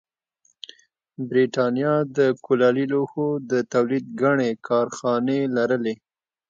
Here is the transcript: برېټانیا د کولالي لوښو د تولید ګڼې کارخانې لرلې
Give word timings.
برېټانیا 1.29 1.93
د 2.17 2.19
کولالي 2.45 2.85
لوښو 2.91 3.27
د 3.51 3.53
تولید 3.73 4.05
ګڼې 4.21 4.51
کارخانې 4.67 5.39
لرلې 5.55 5.95